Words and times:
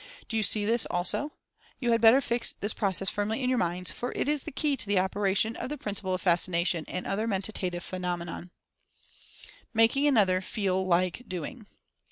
Do 0.27 0.35
you 0.35 0.41
see 0.41 0.65
this 0.65 0.87
also? 0.87 1.33
You 1.79 1.91
had 1.91 2.01
better 2.01 2.21
fix 2.21 2.51
this 2.51 2.73
process 2.73 3.07
firmly 3.11 3.43
in 3.43 3.49
your 3.51 3.59
minds, 3.59 3.91
for 3.91 4.11
it 4.13 4.27
is 4.27 4.41
the 4.41 4.51
key 4.51 4.75
to 4.77 4.87
the 4.87 4.97
operation 4.97 5.55
of 5.55 5.69
the 5.69 5.77
princi 5.77 6.01
ple 6.01 6.15
of 6.15 6.21
Fascination, 6.23 6.85
and 6.87 7.05
other 7.05 7.27
Mentative 7.27 7.83
Phenomena. 7.83 8.49
MAKING 9.75 10.07
ANOTHER 10.07 10.41
"FEEL 10.41 10.87
LIKE" 10.87 11.25
DOING. 11.27 11.67